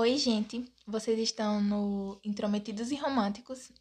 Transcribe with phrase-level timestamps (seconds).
[0.00, 0.64] Oi, gente.
[0.86, 3.72] Vocês estão no Intrometidos e Românticos.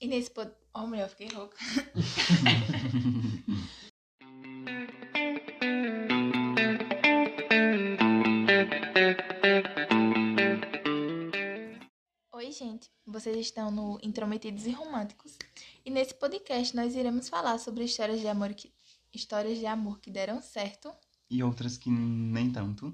[0.00, 0.50] E nesse pod...
[0.74, 1.56] Oh, mulher, eu fiquei rouca.
[12.34, 12.90] Oi, gente.
[13.06, 15.38] Vocês estão no Intrometidos e Românticos.
[15.84, 18.72] E nesse podcast nós iremos falar sobre histórias de amor que
[19.14, 20.92] histórias de amor que deram certo
[21.30, 22.92] E outras que nem tanto.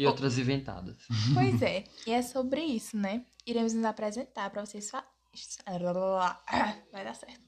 [0.00, 0.96] E outras inventadas.
[1.34, 3.22] Pois é, e é sobre isso, né?
[3.44, 5.06] Iremos nos apresentar para vocês fa...
[6.90, 7.42] vai dar certo.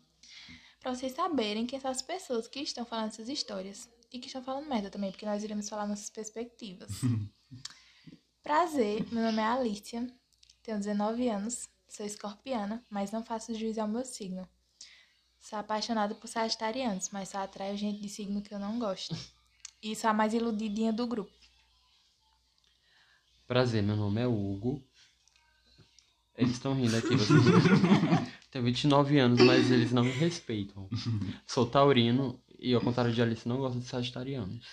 [0.79, 4.43] Para vocês saberem quem são as pessoas que estão falando essas histórias e que estão
[4.43, 6.91] falando merda também, porque nós iremos falar nossas perspectivas.
[8.45, 10.07] Prazer, meu nome é Alicia,
[10.63, 14.47] tenho 19 anos, sou escorpiana, mas não faço juízo ao meu signo.
[15.41, 19.17] Sou apaixonada por sagitarianos, mas só atraio gente de signo que eu não gosto.
[19.83, 21.42] E sou a mais iludidinha do grupo.
[23.47, 24.83] Prazer, meu nome é Hugo.
[26.37, 27.41] Eles estão rindo aqui, vocês.
[28.51, 30.89] Tenho 29 anos, mas eles não me respeitam.
[31.47, 34.67] Sou taurino e, ao contrário de Alice, não gosto de sagitarianos.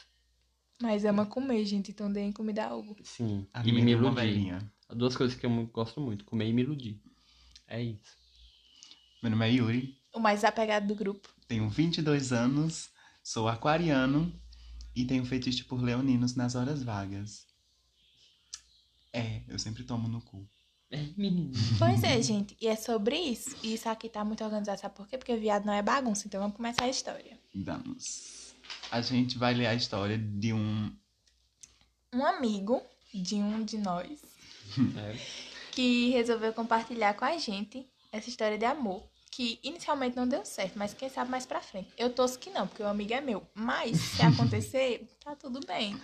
[0.81, 2.95] Mas ama comer, gente, então deem comida a Hugo.
[3.03, 4.21] Sim, A e minha me é uma iludir.
[4.21, 4.71] velhinha.
[4.89, 7.01] Duas coisas que eu mu- gosto muito, comer e me iludir.
[7.67, 8.17] É isso.
[9.21, 11.27] Meu nome é Yuri, O mais apegado do grupo.
[11.47, 12.89] tenho 22 anos,
[13.21, 14.33] sou aquariano
[14.95, 17.45] e tenho fetiche por leoninos nas horas vagas.
[19.13, 20.47] É, eu sempre tomo no cu.
[20.91, 21.51] É, menino.
[21.77, 23.55] Pois é, gente, e é sobre isso.
[23.63, 25.17] E isso aqui tá muito organizado, sabe por quê?
[25.17, 27.39] Porque viado não é bagunça, então vamos começar a história.
[27.55, 28.53] Vamos.
[28.91, 30.91] A gente vai ler a história de um.
[32.13, 32.81] Um amigo
[33.13, 34.19] de um de nós
[34.97, 35.15] É.
[35.71, 39.03] que resolveu compartilhar com a gente essa história de amor.
[39.31, 41.87] Que inicialmente não deu certo, mas quem sabe mais pra frente.
[41.97, 43.47] Eu torço que não, porque o amigo é meu.
[43.53, 45.95] Mas se acontecer, tá tudo bem.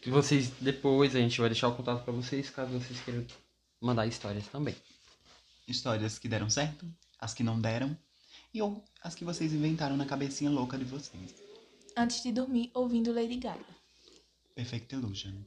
[0.00, 3.26] Que vocês, depois, a gente vai deixar o contato pra vocês, caso vocês queiram
[3.80, 4.76] mandar histórias também.
[5.66, 6.86] Histórias que deram certo,
[7.18, 7.96] as que não deram,
[8.54, 11.34] e ou as que vocês inventaram na cabecinha louca de vocês.
[11.96, 13.64] Antes de dormir, ouvindo Lady Gaga.
[14.54, 15.42] Perfect Illusion.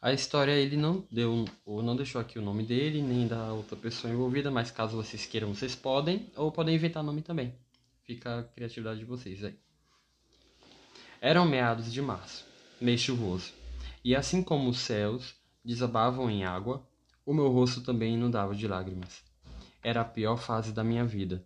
[0.00, 3.74] A história ele não deu ou não deixou aqui o nome dele nem da outra
[3.74, 7.54] pessoa envolvida, mas caso vocês queiram, vocês podem ou podem inventar nome também.
[8.02, 9.58] Fica a criatividade de vocês aí.
[11.22, 12.44] Eram meados de março,
[12.84, 13.50] mês chuvoso,
[14.04, 15.34] e assim como os céus
[15.64, 16.86] desabavam em água,
[17.24, 19.22] o meu rosto também inundava de lágrimas.
[19.82, 21.42] Era a pior fase da minha vida,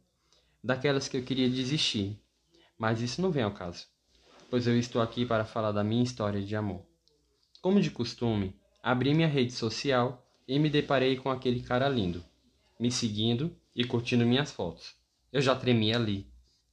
[0.63, 2.21] daquelas que eu queria desistir,
[2.77, 3.87] mas isso não vem ao caso,
[4.51, 6.83] pois eu estou aqui para falar da minha história de amor.
[7.63, 12.25] Como de costume, abri minha rede social e me deparei com aquele cara lindo,
[12.81, 14.97] me seguindo e curtindo minhas fotos.
[15.33, 16.27] Eu já tremia ali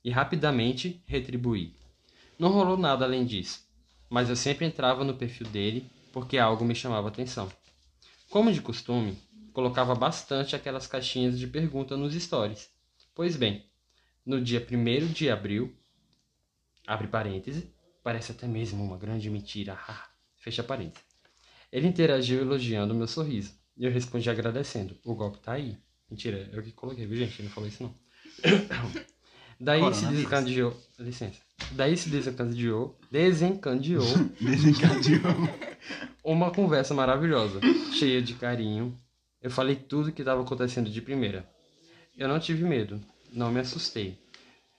[0.03, 1.75] e rapidamente retribuí.
[2.39, 3.64] Não rolou nada além disso,
[4.09, 7.51] mas eu sempre entrava no perfil dele porque algo me chamava atenção.
[8.29, 9.17] Como de costume,
[9.53, 12.69] colocava bastante aquelas caixinhas de pergunta nos stories.
[13.13, 13.66] Pois bem,
[14.25, 15.73] no dia 1 de abril,
[16.85, 17.73] abre parêntese,
[18.03, 19.77] parece até mesmo uma grande mentira.
[20.37, 21.03] Fecha parênteses.
[21.72, 23.53] Ele interagiu elogiando meu sorriso.
[23.77, 24.97] E eu respondi agradecendo.
[25.03, 25.77] O golpe tá aí.
[26.09, 27.41] Mentira, eu que coloquei, viu, gente?
[27.41, 27.95] Ele não falou isso, não.
[29.59, 30.16] Daí se Coronavírus.
[30.16, 30.77] desencadeou.
[30.99, 31.39] Licença.
[31.71, 32.97] Daí se desencadeou.
[33.11, 34.05] Desencadeou
[34.41, 35.49] Desencadeou.
[36.23, 37.59] uma conversa maravilhosa,
[37.93, 38.97] cheia de carinho.
[39.41, 41.47] Eu falei tudo que estava acontecendo de primeira.
[42.17, 42.99] Eu não tive medo,
[43.31, 44.17] não me assustei.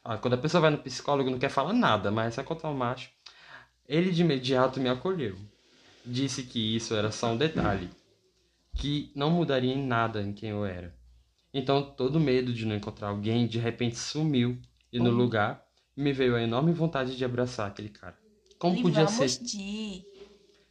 [0.04, 2.74] Ah, quando a pessoa vai no psicólogo não quer falar nada, mas vai contar o
[2.74, 3.10] macho.
[3.88, 5.36] Ele de imediato me acolheu.
[6.04, 7.90] Disse que isso era só um detalhe,
[8.76, 10.94] que não mudaria em nada em quem eu era.
[11.58, 14.60] Então todo medo de não encontrar alguém de repente sumiu
[14.92, 15.14] e no Oh.
[15.14, 18.14] lugar me veio a enorme vontade de abraçar aquele cara.
[18.58, 20.04] Como podia ser de...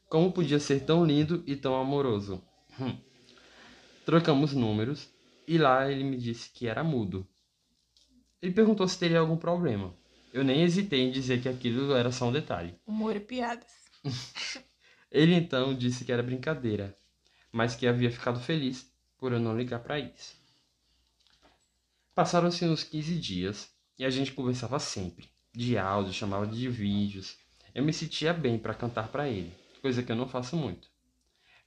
[0.07, 2.39] como podia ser tão lindo e tão amoroso?
[2.79, 2.95] Hum.
[4.05, 5.09] Trocamos números
[5.47, 7.27] e lá ele me disse que era mudo.
[8.39, 9.91] Ele perguntou se teria algum problema.
[10.31, 12.75] Eu nem hesitei em dizer que aquilo era só um detalhe.
[12.85, 13.71] Humor e piadas.
[15.11, 16.95] Ele então disse que era brincadeira,
[17.51, 20.44] mas que havia ficado feliz por eu não ligar para isso.
[22.15, 23.69] Passaram-se uns 15 dias
[23.99, 27.35] e a gente conversava sempre, de áudio, chamava de vídeos.
[27.73, 29.51] Eu me sentia bem para cantar para ele,
[29.81, 30.87] coisa que eu não faço muito.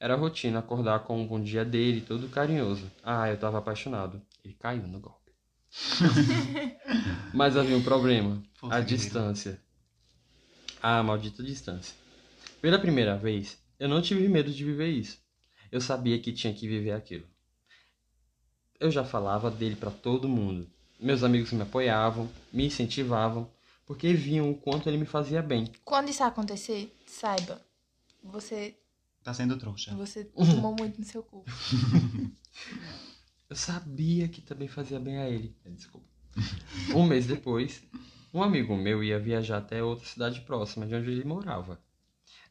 [0.00, 2.90] Era rotina acordar com um bom dia dele, todo carinhoso.
[3.04, 4.22] Ah, eu estava apaixonado.
[4.42, 5.32] Ele caiu no golpe.
[7.34, 9.60] Mas havia um problema, Força, a distância.
[10.80, 11.94] Ah, maldita distância.
[12.62, 15.18] Pela primeira vez, eu não tive medo de viver isso.
[15.70, 17.26] Eu sabia que tinha que viver aquilo.
[18.78, 20.68] Eu já falava dele para todo mundo.
[21.00, 23.50] Meus amigos me apoiavam, me incentivavam,
[23.86, 25.70] porque viam o quanto ele me fazia bem.
[25.84, 27.60] Quando isso acontecer, saiba,
[28.22, 28.76] Você,
[29.22, 29.94] Tá sendo trouxa.
[29.94, 31.44] você tomou muito no seu cu.
[33.48, 35.56] Eu sabia que também fazia bem a ele.
[35.64, 36.06] É, Desculpa.
[36.94, 37.82] Um mês depois,
[38.32, 41.80] um amigo meu ia viajar até outra cidade próxima de onde ele morava.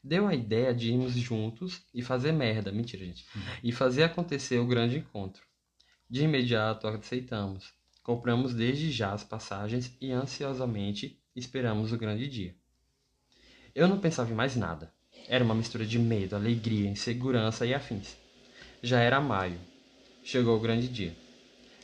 [0.02, 2.72] Deu a ideia de irmos juntos e fazer merda.
[2.72, 3.26] Mentira, gente.
[3.62, 5.42] E fazer acontecer o grande encontro.
[6.10, 7.72] De imediato aceitamos.
[8.02, 12.54] Compramos desde já as passagens e ansiosamente esperamos o grande dia.
[13.74, 14.90] Eu não pensava em mais nada.
[15.28, 18.16] Era uma mistura de medo, alegria, insegurança e afins.
[18.82, 19.60] Já era maio.
[20.24, 21.14] Chegou o grande dia.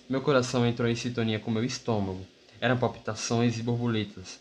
[0.08, 2.26] Meu coração entrou em sintonia com meu estômago.
[2.60, 4.40] Eram palpitações e borboletas.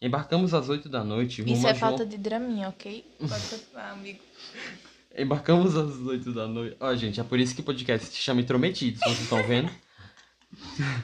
[0.00, 1.90] Embarcamos às oito da noite rumo Isso é João...
[1.90, 3.04] falta de draminha, ok?
[3.18, 4.20] Pode continuar, amigo.
[5.16, 6.76] Embarcamos às oito da noite.
[6.78, 9.70] Ó, gente, é por isso que o podcast se chama Intrometidos, vocês estão vendo?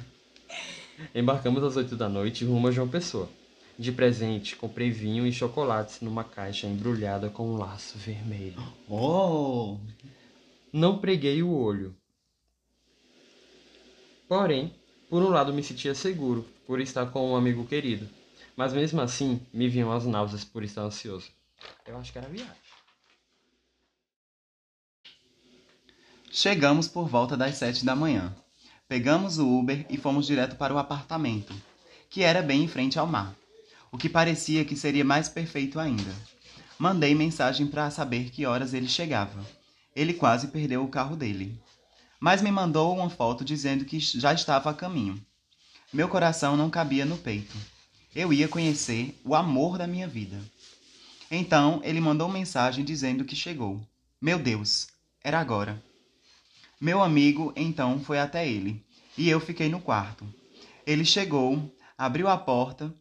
[1.15, 3.29] Embarcamos às oito da noite rumo a João Pessoa.
[3.79, 8.63] De presente, comprei vinho e chocolates numa caixa embrulhada com um laço vermelho.
[8.89, 9.77] Oh!
[10.73, 11.95] Não preguei o olho.
[14.29, 14.73] Porém,
[15.11, 18.09] por um lado me sentia seguro, por estar com um amigo querido.
[18.57, 21.31] Mas mesmo assim, me vinham as náuseas por estar ansioso.
[21.87, 22.66] Eu acho que era viagem.
[26.39, 28.31] Chegamos por volta das sete da manhã.
[28.87, 31.55] Pegamos o Uber e fomos direto para o apartamento,
[32.11, 33.35] que era bem em frente ao mar,
[33.91, 36.15] o que parecia que seria mais perfeito ainda.
[36.79, 39.43] Mandei mensagem para saber que horas ele chegava.
[39.95, 41.59] Ele quase perdeu o carro dele.
[42.21, 45.19] Mas me mandou uma foto dizendo que já estava a caminho.
[45.91, 47.57] Meu coração não cabia no peito.
[48.15, 50.39] Eu ia conhecer o amor da minha vida.
[51.31, 53.81] Então ele mandou mensagem dizendo que chegou.
[54.21, 54.89] Meu Deus,
[55.25, 55.83] era agora.
[56.81, 58.85] Meu amigo então foi até ele,
[59.17, 60.27] e eu fiquei no quarto.
[60.87, 62.95] Ele chegou, abriu a porta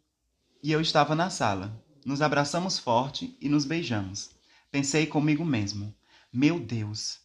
[0.64, 1.84] e eu estava na sala.
[2.06, 4.30] Nos abraçamos forte e nos beijamos.
[4.72, 5.94] Pensei comigo mesmo:
[6.32, 7.20] Meu Deus,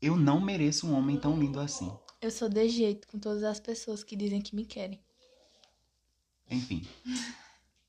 [0.00, 1.92] eu não mereço um homem tão lindo assim.
[2.20, 4.98] Eu sou de jeito com todas as pessoas que dizem que me querem.
[6.50, 6.86] Enfim.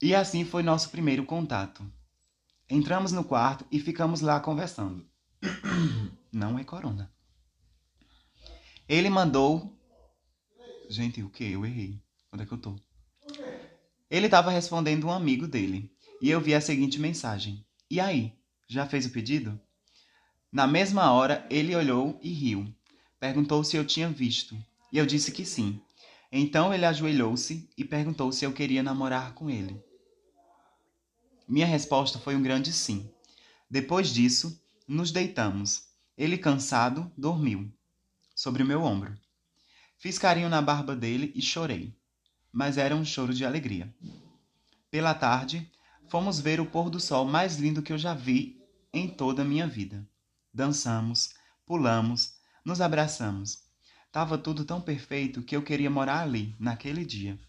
[0.01, 1.81] E assim foi nosso primeiro contato.
[2.69, 5.06] Entramos no quarto e ficamos lá conversando.
[6.30, 7.15] Não é corona.
[8.88, 9.76] Ele mandou.
[10.88, 11.44] Gente, o que?
[11.44, 12.00] Eu errei.
[12.32, 12.76] Onde é que eu tô?
[14.12, 15.92] Ele estava respondendo um amigo dele.
[16.22, 18.34] E eu vi a seguinte mensagem: E aí?
[18.68, 19.60] Já fez o pedido?
[20.52, 22.72] Na mesma hora, ele olhou e riu.
[23.20, 24.56] Perguntou se eu tinha visto.
[24.92, 25.81] E eu disse que sim.
[26.31, 29.84] Então ele ajoelhou-se e perguntou se eu queria namorar com ele.
[31.48, 33.10] Minha resposta foi um grande sim.
[33.68, 35.88] Depois disso, nos deitamos.
[36.16, 37.72] Ele, cansado, dormiu
[38.36, 39.18] sobre o meu ombro.
[39.98, 41.98] Fiz carinho na barba dele e chorei,
[42.52, 43.92] mas era um choro de alegria.
[44.92, 45.72] Pela tarde,
[46.10, 48.62] fomos ver o pôr do sol mais lindo que eu já vi
[48.94, 50.06] em toda a minha vida.
[50.54, 51.34] Dançamos,
[51.66, 53.64] pulamos, nos abraçamos.
[54.12, 57.40] Tava tudo tão perfeito que eu queria morar ali, naquele dia.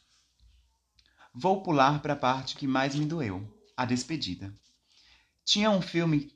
[1.35, 3.47] Vou pular para a parte que mais me doeu,
[3.77, 4.53] a despedida.
[5.44, 6.32] Tinha um filme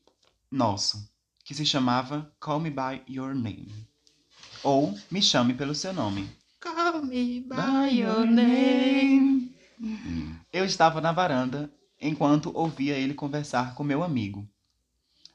[0.50, 1.10] nosso
[1.44, 3.89] que se chamava Call Me By Your Name
[4.62, 6.28] ou Me Chame pelo Seu Nome.
[6.60, 9.54] Call me By your name.
[10.52, 11.70] Eu estava na varanda
[12.00, 14.46] enquanto ouvia ele conversar com meu amigo,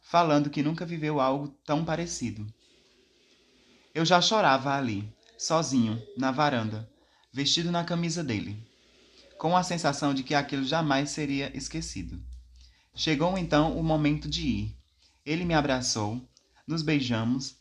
[0.02, 2.46] falando que nunca viveu algo tão parecido.
[3.94, 6.88] Eu já chorava ali, sozinho, na varanda,
[7.32, 8.58] vestido na camisa dele,
[9.38, 12.22] com a sensação de que aquilo jamais seria esquecido.
[12.94, 14.78] Chegou então o momento de ir.
[15.26, 16.22] Ele me abraçou,
[16.68, 17.58] nos beijamos,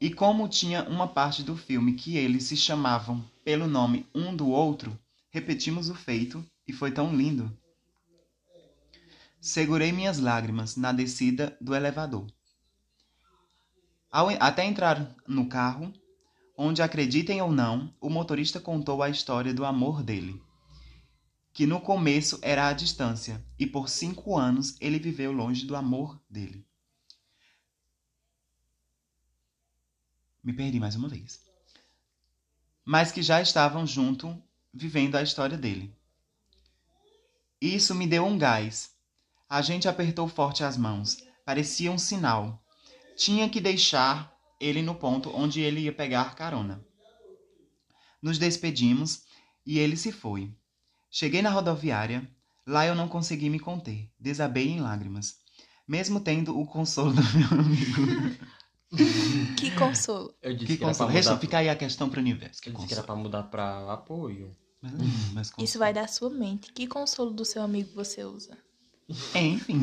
[0.00, 4.48] e como tinha uma parte do filme que eles se chamavam pelo nome um do
[4.48, 4.98] outro,
[5.30, 7.56] repetimos o feito e foi tão lindo.
[9.40, 12.26] Segurei minhas lágrimas na descida do elevador.
[14.10, 15.92] Ao, até entrar no carro,
[16.56, 20.42] onde acreditem ou não, o motorista contou a história do amor dele.
[21.52, 26.20] Que no começo era a distância, e por cinco anos ele viveu longe do amor
[26.28, 26.66] dele.
[30.46, 31.40] Me perdi mais uma vez.
[32.84, 34.40] Mas que já estavam junto,
[34.72, 35.92] vivendo a história dele.
[37.60, 38.92] Isso me deu um gás.
[39.48, 41.16] A gente apertou forte as mãos.
[41.44, 42.62] Parecia um sinal.
[43.16, 46.80] Tinha que deixar ele no ponto onde ele ia pegar carona.
[48.22, 49.24] Nos despedimos
[49.66, 50.54] e ele se foi.
[51.10, 52.30] Cheguei na rodoviária.
[52.64, 54.08] Lá eu não consegui me conter.
[54.16, 55.38] Desabei em lágrimas.
[55.88, 58.46] Mesmo tendo o consolo do meu amigo.
[59.56, 60.34] Que consolo.
[60.42, 61.08] Eu disse Que que, era pra consolo.
[61.08, 62.60] mudar, Deixa ficar aí a questão pro universo.
[62.60, 64.54] Que eu disse que era pra mudar pra apoio.
[64.82, 64.92] Mas,
[65.32, 65.64] mas consolo.
[65.64, 66.72] Isso vai da sua mente.
[66.72, 68.56] Que consolo do seu amigo você usa?
[69.34, 69.82] É, enfim.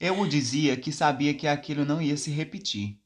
[0.00, 2.98] Eu o dizia que sabia que aquilo não ia se repetir,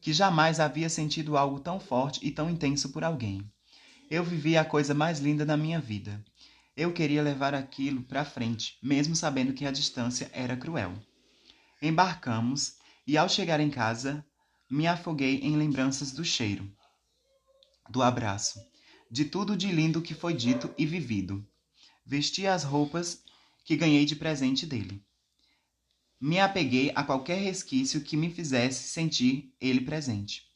[0.00, 3.48] que jamais havia sentido algo tão forte e tão intenso por alguém.
[4.10, 6.22] Eu vivia a coisa mais linda da minha vida.
[6.76, 10.94] Eu queria levar aquilo para frente, mesmo sabendo que a distância era cruel.
[11.80, 12.74] Embarcamos
[13.06, 14.24] e, ao chegar em casa,
[14.70, 16.70] me afoguei em lembranças do cheiro,
[17.90, 18.60] do abraço,
[19.10, 21.46] de tudo de lindo que foi dito e vivido.
[22.04, 23.22] Vesti as roupas
[23.64, 25.04] que ganhei de presente dele.
[26.18, 30.48] Me apeguei a qualquer resquício que me fizesse sentir ele presente.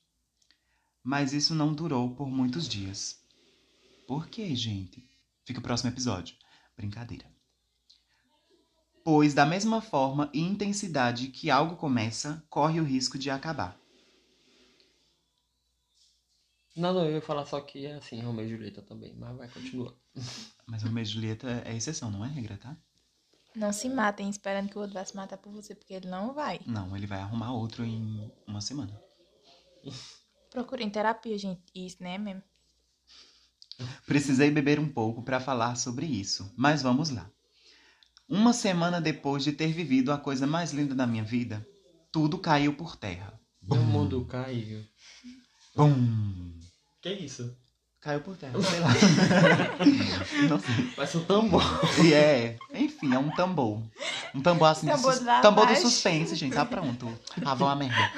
[1.03, 3.21] Mas isso não durou por muitos dias.
[4.07, 5.05] Por quê, gente?
[5.45, 6.37] Fica o próximo episódio.
[6.77, 7.36] Brincadeira.
[9.07, 13.79] Pois, da mesma forma e intensidade que algo começa, corre o risco de acabar.
[16.77, 19.49] Não, não, eu ia falar só que é assim, Romeu e Julieta também, mas vai,
[19.49, 19.97] continua.
[20.67, 22.77] Mas o mês de Julieta é exceção, não é regra, tá?
[23.55, 26.35] Não se matem esperando que o outro vá se matar por você, porque ele não
[26.35, 26.59] vai.
[26.67, 29.01] Não, ele vai arrumar outro em uma semana.
[30.51, 31.63] Procurem terapia, gente.
[31.73, 32.43] Isso, né, mesmo?
[34.05, 37.31] Precisei beber um pouco para falar sobre isso, mas vamos lá.
[38.29, 41.65] Uma semana depois de ter vivido a coisa mais linda da minha vida,
[42.13, 43.39] tudo caiu por terra.
[43.69, 44.85] O mundo caiu.
[45.75, 46.53] Bum!
[47.01, 47.57] Que isso?
[48.01, 48.89] Caiu por terra, sei lá.
[50.49, 50.91] Não sei.
[50.95, 51.63] Parece um tambor.
[52.05, 53.83] E é, enfim, é um tambor.
[54.35, 57.09] Um tambor assim, Tambor de sus- tambor do suspense, gente, tá pronto.
[57.45, 58.13] Ah, vão a merda.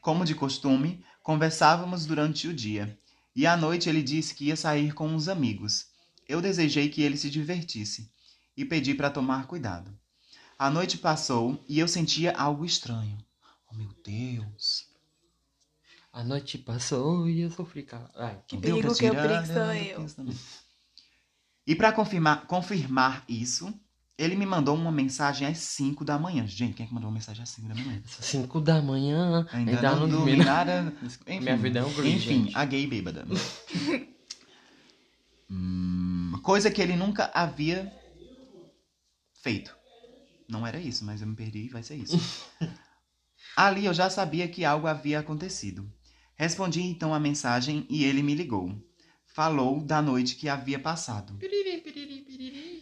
[0.00, 2.98] Como de costume, conversávamos durante o dia.
[3.36, 5.86] E à noite ele disse que ia sair com uns amigos.
[6.28, 8.10] Eu desejei que ele se divertisse
[8.56, 9.90] e pedi para tomar cuidado.
[10.58, 13.18] A noite passou e eu sentia algo estranho.
[13.70, 14.86] Oh, meu Deus.
[16.12, 17.82] A noite passou e eu sofri.
[17.82, 19.82] ca- Ai, Que perigo que eu sou né?
[19.92, 20.06] eu.
[21.66, 23.72] E para confirmar, confirmar isso,
[24.16, 26.46] ele me mandou uma mensagem às 5 da manhã.
[26.46, 28.00] Gente, quem é que mandou uma mensagem às 5 da manhã?
[28.06, 30.44] São 5 da manhã, Ainda, ainda, não, não dormi dormi.
[30.44, 30.94] nada.
[31.26, 32.56] Enfim, Minha vida é um gris, Enfim, gente.
[32.56, 33.24] a gay bêbada.
[35.50, 37.92] Hum, coisa que ele nunca havia
[39.44, 39.76] feito.
[40.48, 42.18] Não era isso, mas eu me perdi e vai ser isso.
[43.54, 45.86] Ali eu já sabia que algo havia acontecido.
[46.34, 48.74] Respondi então a mensagem e ele me ligou.
[49.26, 51.38] Falou da noite que havia passado.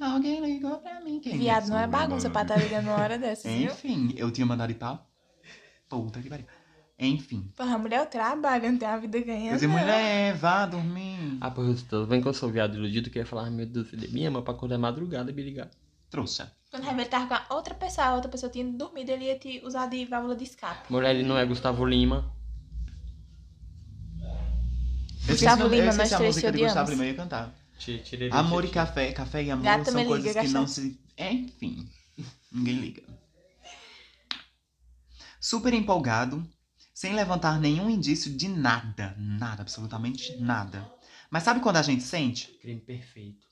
[0.00, 1.18] Alguém ligou pra mim.
[1.18, 3.72] Quem Viado, não é bagunça pra estar ligando uma hora dessas, viu?
[3.72, 5.04] Enfim, eu tinha mandado ir pra
[5.88, 6.46] puta que pariu.
[6.98, 7.50] Enfim.
[7.56, 9.60] Porra, a mulher eu trabalho, não tem a vida ganhando.
[9.62, 9.68] não.
[9.68, 11.38] mulher, vá dormir.
[11.40, 13.50] Ah, por isso, tudo bem que eu sou viado iludido que eu ia falar, "Ah,
[13.50, 15.68] meu Deus, ele me ama pra quando é madrugada e me ligar.
[16.12, 16.54] Trouxa.
[16.70, 19.62] Quando ele tava com a outra pessoa, a outra pessoa tinha dormido, ele ia te
[19.64, 20.92] usar de válvula de escape.
[20.92, 22.30] Mulher, ele não é Gustavo Lima.
[25.26, 26.90] Eu Gustavo eu Lima, esqueci nós a três música de Gustavo.
[26.90, 27.54] Lima, eu ia cantar.
[28.30, 31.00] Amor e café, café e amor Gata são me coisas liga, que não se...
[31.16, 31.88] Enfim,
[32.52, 33.02] ninguém liga.
[35.40, 36.46] Super empolgado,
[36.92, 40.92] sem levantar nenhum indício de nada, nada, absolutamente nada.
[41.30, 42.48] Mas sabe quando a gente sente?
[42.60, 43.51] Crime perfeito.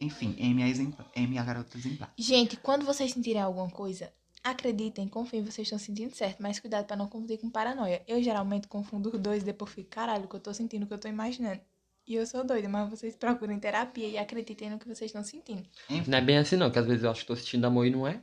[0.00, 2.12] Enfim, M é, M é a garota exemplar.
[2.16, 4.10] Gente, quando vocês sentirem alguma coisa,
[4.42, 8.02] acreditem, confiem, vocês estão sentindo certo, mas cuidado pra não confundir com paranoia.
[8.08, 10.86] Eu geralmente confundo os dois e depois fico, caralho, o que eu tô sentindo, o
[10.86, 11.60] que eu tô imaginando.
[12.06, 15.62] E eu sou doida, mas vocês procurem terapia e acreditem no que vocês estão sentindo.
[15.88, 17.86] Enfim, Não é bem assim não, que às vezes eu acho que tô sentindo amor
[17.86, 18.20] e não é.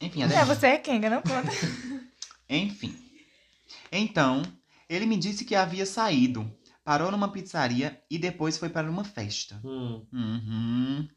[0.00, 1.50] enfim, É, você é Kenga, não conta.
[2.48, 2.96] Enfim.
[3.92, 4.42] Então,
[4.88, 6.50] ele me disse que havia saído,
[6.86, 9.60] parou numa pizzaria e depois foi para uma festa.
[9.64, 10.06] Hum.
[10.12, 11.08] Uhum.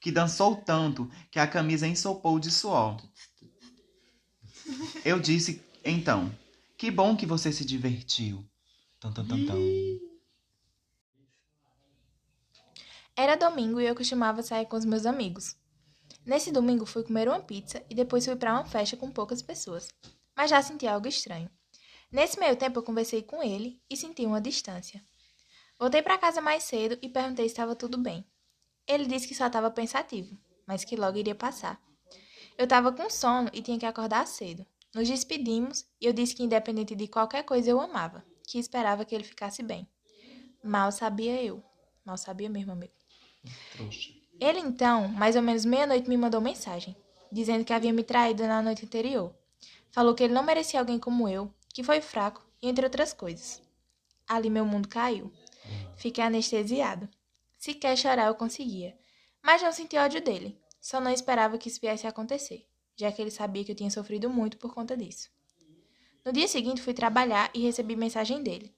[0.00, 3.00] Que dançou tanto que a camisa ensopou de suor.
[5.04, 6.36] Eu disse, então,
[6.76, 8.44] que bom que você se divertiu.
[8.98, 9.54] Tan, tan, tan, tan.
[13.16, 15.54] Era domingo e eu costumava sair com os meus amigos.
[16.26, 19.88] Nesse domingo fui comer uma pizza e depois fui para uma festa com poucas pessoas.
[20.36, 21.48] Mas já senti algo estranho.
[22.14, 25.02] Nesse meio tempo eu conversei com ele e senti uma distância.
[25.76, 28.24] Voltei para casa mais cedo e perguntei se estava tudo bem.
[28.86, 31.76] Ele disse que só estava pensativo, mas que logo iria passar.
[32.56, 34.64] Eu estava com sono e tinha que acordar cedo.
[34.94, 39.12] Nos despedimos e eu disse que independente de qualquer coisa eu amava, que esperava que
[39.12, 39.84] ele ficasse bem.
[40.62, 41.64] Mal sabia eu.
[42.04, 42.92] Mal sabia mesmo, amigo.
[43.72, 44.12] Trouxa.
[44.38, 46.96] Ele então, mais ou menos meia-noite, me mandou mensagem,
[47.32, 49.34] dizendo que havia me traído na noite anterior.
[49.90, 53.60] Falou que ele não merecia alguém como eu, que foi fraco, e entre outras coisas.
[54.26, 55.30] Ali meu mundo caiu.
[55.96, 57.08] Fiquei anestesiado.
[57.58, 58.96] Sequer chorar eu conseguia,
[59.42, 60.58] mas não senti ódio dele.
[60.80, 62.66] Só não esperava que isso viesse a acontecer,
[62.96, 65.30] já que ele sabia que eu tinha sofrido muito por conta disso.
[66.24, 68.72] No dia seguinte fui trabalhar e recebi mensagem dele,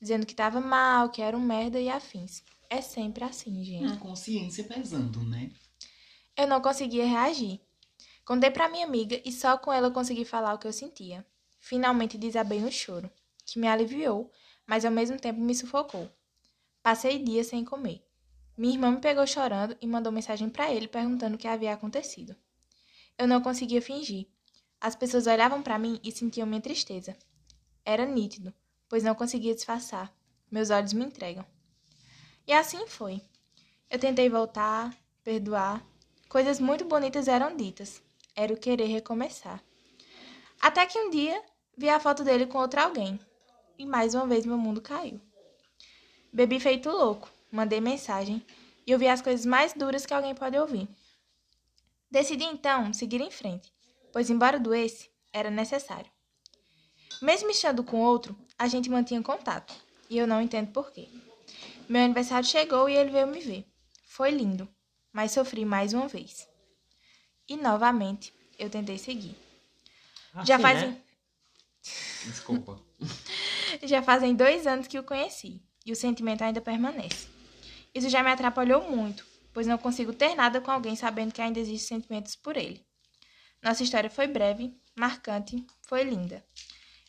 [0.00, 2.44] dizendo que estava mal, que era um merda e afins.
[2.70, 3.92] É sempre assim, gente.
[3.92, 5.50] A consciência pesando, né?
[6.36, 7.60] Eu não conseguia reagir.
[8.24, 11.26] Contei pra minha amiga e só com ela eu consegui falar o que eu sentia.
[11.66, 13.10] Finalmente desabei no choro,
[13.44, 14.30] que me aliviou,
[14.64, 16.08] mas ao mesmo tempo me sufocou.
[16.80, 18.06] Passei dias sem comer.
[18.56, 22.36] Minha irmã me pegou chorando e mandou mensagem para ele perguntando o que havia acontecido.
[23.18, 24.28] Eu não conseguia fingir.
[24.80, 27.16] As pessoas olhavam para mim e sentiam minha tristeza.
[27.84, 28.54] Era nítido,
[28.88, 30.14] pois não conseguia disfarçar.
[30.48, 31.44] Meus olhos me entregam.
[32.46, 33.20] E assim foi.
[33.90, 35.84] Eu tentei voltar, perdoar.
[36.28, 38.00] Coisas muito bonitas eram ditas.
[38.36, 39.60] Era o querer recomeçar.
[40.60, 41.42] Até que um dia
[41.76, 43.18] vi a foto dele com outro alguém.
[43.78, 45.20] E mais uma vez meu mundo caiu.
[46.32, 48.44] Bebi feito louco, mandei mensagem
[48.86, 50.88] e ouvi as coisas mais duras que alguém pode ouvir.
[52.10, 53.72] Decidi então seguir em frente,
[54.12, 56.10] pois, embora doesse, era necessário.
[57.20, 59.74] Mesmo estando com outro, a gente mantinha contato,
[60.08, 61.08] e eu não entendo porquê.
[61.88, 63.66] Meu aniversário chegou e ele veio me ver.
[64.06, 64.68] Foi lindo,
[65.12, 66.48] mas sofri mais uma vez.
[67.48, 69.36] E novamente eu tentei seguir.
[70.44, 71.02] Já Assim, fazem, né?
[72.24, 72.80] Desculpa.
[73.84, 77.28] já fazem dois anos que o conheci, e o sentimento ainda permanece.
[77.94, 81.60] Isso já me atrapalhou muito, pois não consigo ter nada com alguém sabendo que ainda
[81.60, 82.84] existem sentimentos por ele.
[83.62, 86.44] Nossa história foi breve, marcante, foi linda.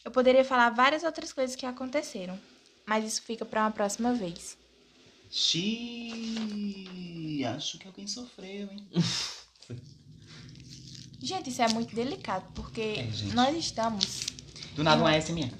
[0.03, 2.39] Eu poderia falar várias outras coisas que aconteceram,
[2.85, 4.57] mas isso fica para uma próxima vez.
[5.29, 8.87] Xiii, acho que alguém sofreu, hein?
[11.19, 14.27] Gente, isso é muito delicado, porque É, nós estamos.
[14.77, 15.51] Do nada um ASMR.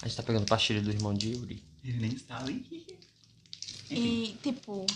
[0.00, 1.62] A gente tá pegando pastilha do irmão de Yuri.
[1.84, 2.66] Ele nem está ali.
[3.90, 4.24] Enfim.
[4.32, 4.86] E, tipo,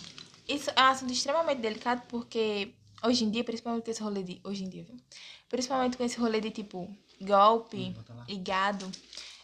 [0.49, 2.73] isso é um assunto extremamente delicado, porque
[3.05, 4.41] hoje em dia, principalmente com esse rolê de.
[4.43, 4.97] Hoje em dia, viu?
[5.49, 6.89] Principalmente com esse rolê de, tipo,
[7.21, 8.25] golpe, Hum, lá.
[8.27, 8.91] ligado,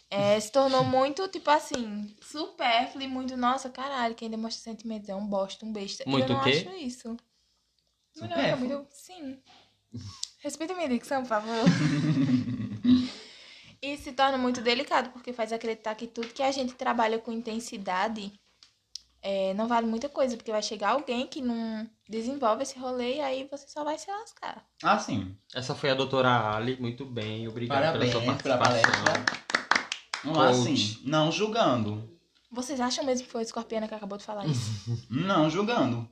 [0.09, 5.15] é, se tornou muito, tipo assim, supérfluo e muito, nossa, caralho, quem demonstra sentimentos é
[5.15, 6.03] um bosta, um besta.
[6.07, 6.65] Muito e eu não o quê?
[6.67, 7.07] acho isso.
[8.15, 8.67] Não, é Supérfluo?
[8.69, 8.87] muito.
[8.91, 9.37] Sim.
[10.39, 11.53] Respeita a minha dicção, por favor.
[13.81, 17.33] E se torna muito delicado, porque faz acreditar que tudo que a gente trabalha com
[17.33, 18.31] intensidade
[19.21, 23.19] é, não vale muita coisa, porque vai chegar alguém que não desenvolve esse rolê e
[23.19, 24.65] aí você só vai se lascar.
[24.81, 25.35] Ah, sim.
[25.53, 29.13] Essa foi a doutora Ali, muito bem, obrigado Parabéns pela sua pela participação.
[29.13, 29.43] palestra.
[30.23, 30.61] Vamos lá, Coach.
[30.61, 32.09] assim, não julgando.
[32.49, 35.05] Vocês acham mesmo que foi a escorpiana que acabou de falar isso?
[35.09, 36.09] Não julgando.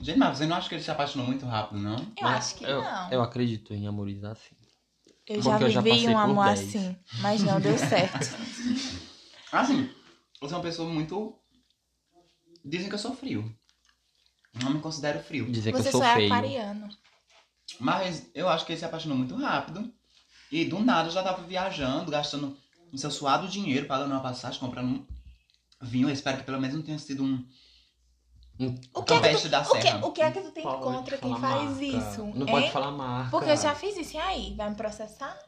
[0.00, 1.96] Gente, mas você não acha que ele se apaixonou muito rápido, não?
[1.96, 3.10] Eu Mas acho que eu, não.
[3.10, 4.54] Eu acredito em amores assim.
[5.26, 6.60] Eu porque já eu já vivi um amor 10.
[6.60, 8.26] assim, mas não deu certo.
[9.50, 9.90] Assim,
[10.42, 11.34] você é uma pessoa muito.
[12.62, 13.50] Dizem que eu sou frio.
[14.62, 15.50] Não me considero frio.
[15.50, 16.32] Dizer que Você eu sou só é feio.
[16.32, 16.88] aquariano.
[17.80, 19.90] Mas eu acho que ele se apaixonou muito rápido.
[20.52, 22.56] E do nada eu já tava viajando, gastando
[22.92, 25.06] o seu suado dinheiro, pagando uma passagem, comprando um
[25.80, 26.08] vinho.
[26.08, 27.42] Eu espero que pelo menos não tenha sido um
[28.92, 30.06] O que, é que tu, da o, que, serra.
[30.06, 31.84] o que é que tu tem Pode contra quem faz marca.
[31.84, 32.24] isso?
[32.24, 32.46] Não hein?
[32.46, 33.30] pode falar marca.
[33.30, 34.16] Porque eu já fiz isso.
[34.16, 34.54] E aí?
[34.56, 35.38] Vai me processar?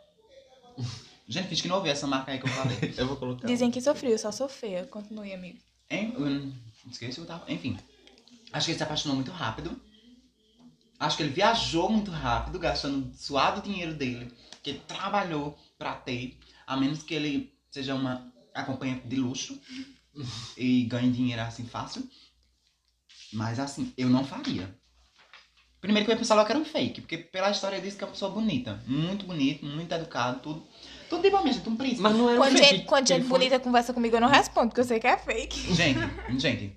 [1.26, 2.94] Gente, finge que não ouviu essa marca aí que eu falei.
[2.98, 3.46] Eu vou colocar.
[3.46, 4.84] Dizem que sou frio, eu só sou feia.
[4.86, 5.58] Continue, amigo.
[5.88, 6.12] Hein?
[6.18, 6.52] Hum,
[6.90, 7.52] Esqueci o que eu tava.
[7.52, 7.78] Enfim.
[8.52, 9.80] Acho que ele se apaixonou muito rápido.
[10.98, 16.36] Acho que ele viajou muito rápido, gastando suado dinheiro dele, que ele trabalhou pra ter,
[16.66, 19.58] a menos que ele seja uma acompanhante de luxo
[20.58, 22.02] e ganhe dinheiro assim fácil.
[23.32, 24.74] Mas assim, eu não faria.
[25.80, 28.04] Primeiro que eu ia pensar logo que era um fake, porque pela história diz que
[28.04, 28.82] é uma pessoa bonita.
[28.86, 30.66] Muito bonito, muito educado, tudo.
[31.08, 32.02] Tudo de bom mesmo, um príncipe.
[32.02, 32.64] Mas não é um Quando fake.
[32.68, 35.06] gente, quando Ele gente foi- bonita conversa comigo, eu não respondo, porque eu sei que
[35.06, 35.74] é fake.
[35.74, 35.98] Gente,
[36.38, 36.74] gente,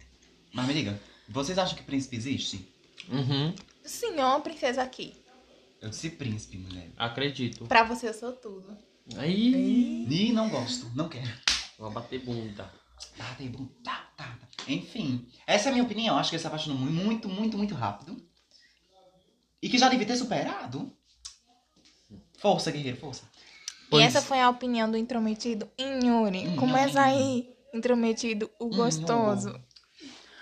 [0.54, 2.68] mas me diga, vocês acham que príncipe existe?
[3.10, 5.14] Uhum, Sim, é uma princesa aqui.
[5.82, 6.90] Eu disse príncipe, mulher.
[6.98, 7.66] acredito.
[7.66, 8.78] Pra você, eu sou tudo.
[9.18, 10.06] Aí.
[10.10, 11.30] Ih, não gosto, não quero.
[11.78, 12.72] Vou bater bunda.
[13.38, 13.68] Tem bom,
[14.24, 14.48] tá.
[14.68, 16.18] Enfim, essa é a minha opinião.
[16.18, 18.22] Acho que ele se apaixonou mu- muito, muito, muito rápido.
[19.62, 20.92] E que já devia ter superado.
[22.38, 23.24] Força, guerreiro, força.
[23.90, 26.48] Pois- E essa foi a opinião do intrometido Inhuri.
[26.48, 29.60] Hum, Começa aí, intrometido, o gostoso.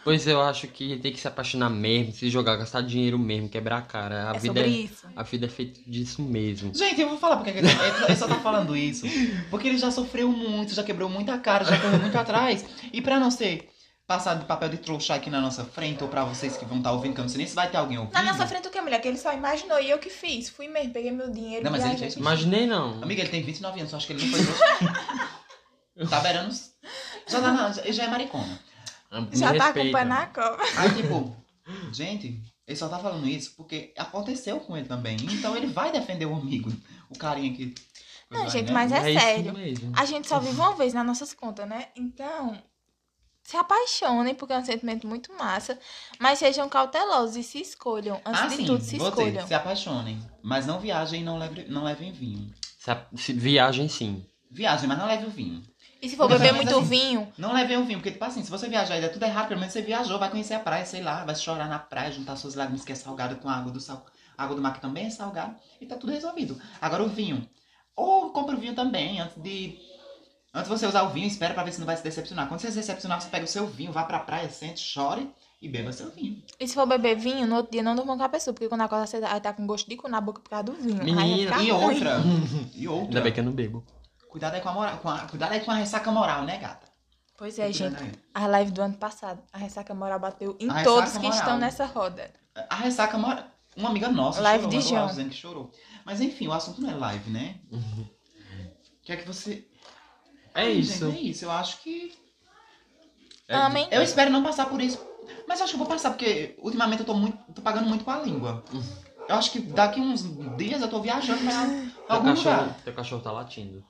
[0.03, 3.77] Pois eu acho que tem que se apaixonar mesmo, se jogar, gastar dinheiro mesmo, quebrar
[3.77, 4.31] a cara.
[4.31, 5.07] A é vida sobre é, isso.
[5.15, 6.73] a vida é feita disso mesmo.
[6.73, 7.67] Gente, eu vou falar porque ele,
[8.15, 9.05] só tá falando isso.
[9.49, 12.65] Porque ele já sofreu muito, já quebrou muita cara, já correu muito atrás.
[12.91, 13.69] E pra não ser
[14.07, 16.91] passado de papel de trouxa aqui na nossa frente, ou pra vocês que vão estar
[16.91, 18.13] ouvindo, que eu não sei nem se vai ter alguém ouvindo.
[18.13, 18.99] Na nossa frente o que, mulher?
[18.99, 20.49] Que ele só imaginou e eu que fiz.
[20.49, 21.63] Fui mesmo, peguei meu dinheiro.
[21.63, 22.13] Não, mas ele fez.
[22.15, 23.01] fiz Imaginei não.
[23.03, 25.29] Amiga, ele tem 29 anos, eu acho que ele não foi trouxa.
[26.09, 26.49] tá beirando.
[26.49, 26.71] os-
[27.27, 28.59] Já, tá na- já é maricona.
[29.11, 29.97] Me Já tá respeita.
[29.97, 30.65] acompanhando a cobra.
[30.77, 31.35] Aí, tipo,
[31.91, 35.17] gente, ele só tá falando isso porque aconteceu com ele também.
[35.21, 36.71] Então ele vai defender o amigo,
[37.09, 37.75] o carinha que.
[38.29, 38.73] Não, Vai, gente, né?
[38.73, 39.53] mas é, isso sério.
[39.97, 41.89] A gente só vive uma vez nas nossas contas, né?
[41.97, 42.57] Então,
[43.43, 45.77] se apaixonem, porque é um sentimento muito massa,
[46.17, 48.21] mas sejam cautelosos e se escolham.
[48.25, 49.45] Antes ah, de sim, tudo, se escolham.
[49.45, 50.17] se apaixonem.
[50.41, 52.49] Mas não viajem e não levem, não levem vinho.
[52.79, 54.25] Se, a- se- viagem sim.
[54.49, 55.61] Viagem, mas não leve o vinho.
[56.01, 58.49] E se for beber assim, muito vinho, Não levem o vinho, porque, tipo assim, se
[58.49, 61.01] você viajar e der tudo errado, pelo menos você viajou, vai conhecer a praia, sei
[61.03, 63.79] lá, vai chorar na praia, juntar suas lágrimas que é salgada com a água do
[63.79, 64.05] sal.
[64.37, 66.59] A água do mar que também é salgada, e tá tudo resolvido.
[66.81, 67.47] Agora o vinho.
[67.95, 69.77] Ou compra o vinho também, antes de.
[70.53, 72.47] Antes de você usar o vinho, espera pra ver se não vai se decepcionar.
[72.47, 75.29] Quando você se decepcionar, você pega o seu vinho, vá pra praia, sente, chore
[75.61, 76.41] e beba seu vinho.
[76.59, 78.81] e se for beber vinho, no outro dia não durma com a pessoa, porque quando
[78.81, 81.03] acorda você vai estar com gosto de cu na boca por causa do vinho.
[81.03, 82.19] Menina, E outra.
[82.73, 83.07] e outra.
[83.07, 83.85] Ainda bem que eu não bebo.
[84.31, 84.97] Cuidado aí com a moral.
[84.99, 86.87] Com a, cuidado aí com a ressaca moral, né, gata?
[87.37, 88.01] Pois é, gente.
[88.01, 88.11] Aí.
[88.33, 91.37] A live do ano passado, a ressaca moral bateu em A todos que moral.
[91.37, 92.31] estão nessa roda.
[92.69, 93.43] A ressaca moral.
[93.75, 95.07] Uma amiga nossa Live chorou, de João.
[95.07, 95.71] dizendo que chorou.
[96.05, 97.55] Mas enfim, o assunto não é live, né?
[97.71, 97.79] O
[99.03, 99.67] que é que você.
[100.53, 101.05] É Ai, isso.
[101.09, 101.45] Gente, é isso.
[101.45, 102.13] Eu acho que.
[103.49, 103.87] É- Amém?
[103.91, 104.97] Eu espero não passar por isso.
[105.47, 107.37] Mas eu acho que eu vou passar, porque ultimamente eu tô muito.
[107.53, 108.63] tô pagando muito com a língua.
[109.27, 110.23] Eu acho que daqui uns
[110.57, 111.51] dias eu tô viajando pra
[112.07, 112.77] Teu algum cachorro, lugar.
[112.83, 113.83] teu cachorro tá latindo.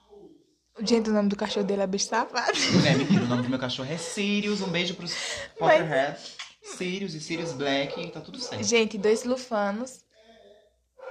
[0.80, 2.52] Gente, o nome do cachorro dele é bicho safado.
[2.88, 4.62] É, mentira, o nome do meu cachorro é Sirius.
[4.62, 5.14] Um beijo pros
[5.60, 6.18] Potterhead.
[6.64, 8.10] Sirius e Sirius Black.
[8.12, 8.64] Tá tudo certo.
[8.64, 10.00] Gente, dois lufanos.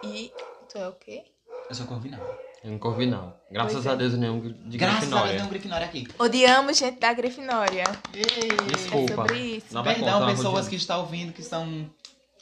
[0.02, 0.32] E.
[0.72, 1.24] Tu é o quê?
[1.68, 2.20] Eu sou corvinal.
[2.62, 3.38] É um corvinal.
[3.50, 3.96] Graças Pois a é.
[3.96, 5.44] Deus, nenhum de Graças a Deus Grifinória.
[5.44, 6.08] um Grifinória aqui.
[6.18, 7.84] Odiamos gente da Grifinória.
[8.14, 8.24] Ei.
[8.72, 9.12] Desculpa.
[9.12, 9.66] É sobre isso.
[9.70, 11.90] Não Perdão, contar, pessoas que estão ouvindo, que são.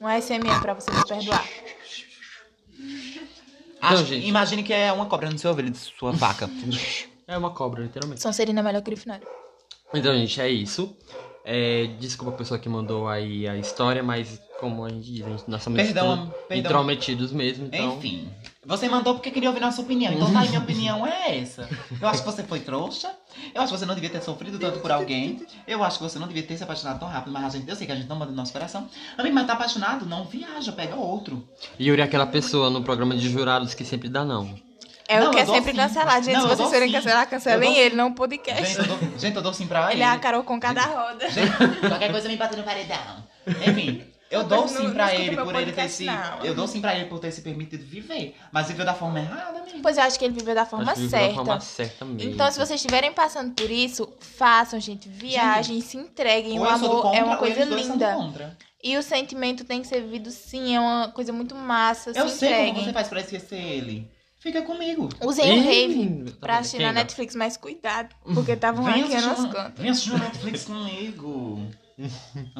[0.00, 1.46] Um ASMR pra você me perdoar.
[3.80, 4.26] Acho- gente.
[4.26, 6.48] Imagine que é uma cobra no seu ouvido de sua vaca.
[7.30, 8.22] É uma cobra, literalmente.
[8.22, 9.28] Sonserina é melhor que Grifinória.
[9.92, 10.96] Então, gente, é isso.
[11.44, 15.30] É, desculpa a pessoa que mandou aí a história, mas como a gente diz, a
[15.30, 16.58] gente, nós somos Perdão, perdão.
[16.70, 17.96] intrometidos mesmo, então...
[17.96, 18.28] Enfim.
[18.66, 20.12] Você mandou porque queria ouvir nossa opinião.
[20.12, 21.66] Então tá aí, minha opinião é essa.
[21.98, 23.10] Eu acho que você foi trouxa.
[23.54, 25.42] Eu acho que você não devia ter sofrido tanto por alguém.
[25.66, 27.32] Eu acho que você não devia ter se apaixonado tão rápido.
[27.32, 28.86] Mas a gente, eu sei que a gente não manda no nosso coração.
[29.16, 30.04] Amigo, mas tá apaixonado?
[30.04, 31.48] Não viaja, pega outro.
[31.80, 34.54] Yuri é aquela pessoa no programa de jurados que sempre dá não.
[35.08, 35.76] É Não, o que eu é sempre sim.
[35.78, 36.24] cancelado.
[36.26, 36.92] Gente, Não, se vocês sim.
[36.92, 38.66] cancelar, cancelem dou ele, não o podcast.
[38.66, 40.02] Gente, eu dou, gente, eu dou sim pra Ele ele.
[40.02, 41.30] é a Carol com cada roda.
[41.30, 41.56] Gente,
[41.88, 43.24] qualquer coisa me bate no paredão.
[43.66, 46.04] Enfim, eu Não, dou sim não pra ele por ele ter se.
[46.04, 46.44] não.
[46.44, 48.36] Eu dou sim pra ele por ter se permitido viver.
[48.52, 49.78] Mas viveu da forma errada, amigo.
[49.82, 51.36] Pois eu acho que ele viveu da forma Acho que viveu certa.
[51.36, 52.30] Da forma certa mesmo.
[52.32, 55.08] Então, se vocês estiverem passando por isso, façam, gente.
[55.08, 56.58] Viajem, se entreguem.
[56.58, 58.12] Ou o amor contra, é uma coisa linda.
[58.14, 58.56] contra.
[58.82, 62.12] E o sentimento tem que ser vivido sim, é uma coisa muito massa.
[62.14, 62.74] Eu se sei entreguem.
[62.74, 64.08] como você faz pra esquecer ele.
[64.40, 65.08] Fica comigo.
[65.20, 66.92] Usem o Rave pra assistir na?
[66.92, 69.72] Netflix, mas cuidado, porque estavam hackeando assistir, as contas.
[69.76, 71.66] vem assistir uma Netflix comigo.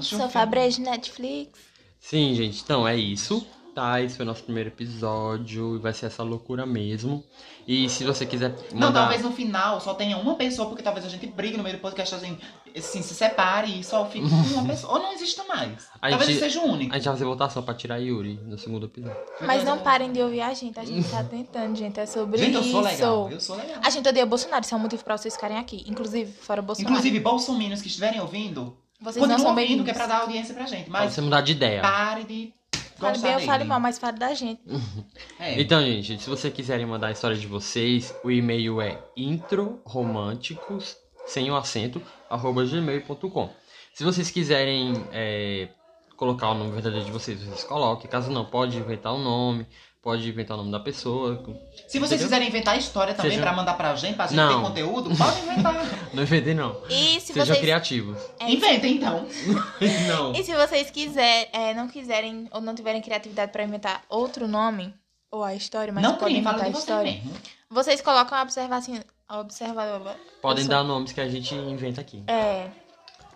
[0.01, 0.33] Sou filme.
[0.33, 1.59] Fabrejo Netflix.
[2.01, 3.47] Sim, gente, então é isso.
[3.75, 7.23] Tá, esse foi o nosso primeiro episódio e vai ser essa loucura mesmo.
[7.67, 9.03] E se você quiser Não, mandar...
[9.03, 11.81] talvez no final só tenha uma pessoa, porque talvez a gente brigue no meio do
[11.81, 12.41] podcast, a gente
[12.77, 14.95] assim, se separe e só fique com uma pessoa.
[14.95, 15.87] Ou não exista mais.
[16.03, 16.93] A talvez gente- seja o único.
[16.93, 19.17] A gente vai fazer votação pra tirar Yuri no segundo episódio.
[19.43, 22.01] Mas não parem de ouvir a gente, a gente tá tentando, gente.
[22.01, 22.71] É sobre Gente, eu isso.
[22.73, 23.31] sou legal.
[23.31, 23.77] Eu sou legal.
[23.85, 25.85] A gente odeia Bolsonaro, isso é um motivo pra vocês ficarem aqui.
[25.87, 26.93] Inclusive, fora Bolsonaro.
[26.93, 29.85] Inclusive, bolsominions que estiverem ouvindo, vocês não continuem são ouvindo, bem-vindos.
[29.85, 30.91] que é pra dar audiência pra gente.
[30.91, 31.81] Pra Mas você mudar de ideia.
[31.83, 32.53] pare de
[32.97, 33.69] Fale gostar bem ou fale dele.
[33.69, 34.61] mal, mas fale da gente.
[35.39, 35.61] É.
[35.61, 41.51] Então, gente, se vocês quiserem mandar a história de vocês, o e-mail é introromânticos, sem
[41.51, 43.51] o acento, arroba gmail.com.
[43.95, 45.69] Se vocês quiserem é,
[46.17, 48.11] colocar o nome verdadeiro de vocês, vocês coloquem.
[48.11, 49.67] Caso não, pode inventar o nome,
[50.03, 51.43] pode inventar o nome da pessoa.
[51.87, 52.19] Se vocês Entendeu?
[52.27, 54.63] quiserem inventar história também Seja- pra mandar pra gente, pra gente Não.
[54.63, 55.75] ter conteúdo, pode inventar.
[56.15, 56.81] Não inventei, não.
[56.89, 57.59] E se Sejam vocês.
[57.59, 58.19] criativos.
[58.41, 58.51] É.
[58.51, 59.27] Inventem, então.
[60.09, 60.33] não.
[60.35, 64.95] E se vocês quiserem, é, não quiserem ou não tiverem criatividade pra inventar outro nome,
[65.31, 67.33] ou a história, mas não podem inventar a você história, mesmo.
[67.71, 68.99] vocês colocam a observação.
[69.29, 70.17] a Observa...
[70.41, 72.69] Podem dar nomes que a gente inventa aqui, É.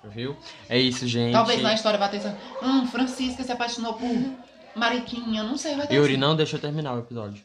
[0.04, 0.34] viu?
[0.70, 1.32] É isso, gente.
[1.32, 2.22] Talvez na história vai ter.
[2.62, 4.08] Hum, Francisca se apaixonou por
[4.74, 6.20] Mariquinha, não sei, vai ter Yuri, assim.
[6.20, 7.42] não deixa eu terminar o episódio.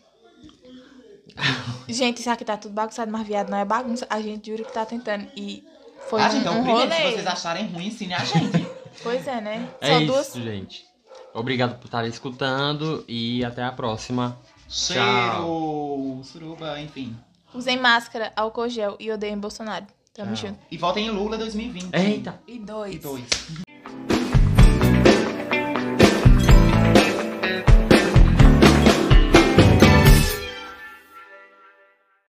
[1.87, 4.05] Gente, isso aqui tá tudo bagunçado, mas viado não é bagunça.
[4.09, 5.27] A gente jura que tá tentando.
[5.35, 5.63] E
[6.09, 6.95] foi Ah, um, gente, então, um primeiro, rolê.
[6.95, 8.67] se vocês acharem ruim, ensine a gente.
[9.03, 9.69] Pois é, né?
[9.79, 10.33] É Só isso, duas.
[10.33, 10.83] gente.
[11.31, 14.35] Obrigado por estarem escutando e até a próxima.
[14.67, 17.15] Cheiro, suruba, enfim.
[17.53, 19.85] Usem máscara, álcool gel e odeiem Bolsonaro.
[20.15, 20.47] Tamo Tchau.
[20.49, 20.59] junto.
[20.71, 21.93] E votem em Lula 2020.
[21.93, 22.41] Eita!
[22.47, 22.95] E dois.
[22.95, 23.23] E dois.